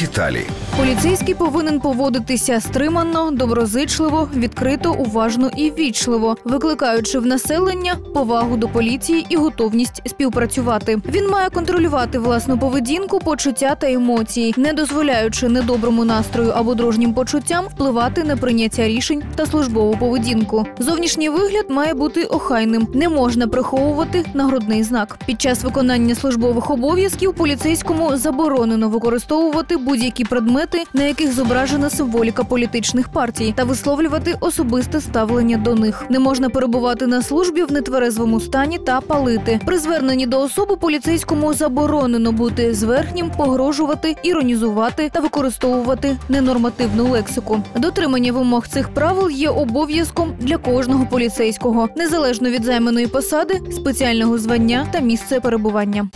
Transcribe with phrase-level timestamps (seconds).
[0.00, 0.46] Деталі.
[0.76, 9.26] Поліцейський повинен поводитися стримано, доброзичливо, відкрито, уважно і вічливо, викликаючи в населення повагу до поліції
[9.28, 10.98] і готовність співпрацювати.
[11.08, 17.64] Він має контролювати власну поведінку, почуття та емоції, не дозволяючи недоброму настрою або дружнім почуттям
[17.64, 20.66] впливати на прийняття рішень та службову поведінку.
[20.78, 25.18] Зовнішній вигляд має бути охайним, не можна приховувати нагрудний знак.
[25.26, 33.08] Під час виконання службових обов'язків поліцейському заборонено використовувати будь-які предмети, на яких зображена символіка політичних
[33.08, 36.04] партій, та висловлювати особисте ставлення до них.
[36.10, 39.60] Не можна перебувати на службі в нетверезвому стані та палити.
[39.66, 47.62] При зверненні до особи поліцейському заборонено бути зверхнім, погрожувати, іронізувати та використовувати ненормативну лексику.
[47.76, 54.86] Дотримання вимог цих правил є обов'язком для кожного поліцейського, незалежно від займаної посади, спеціального звання
[54.92, 56.08] та місця перебування.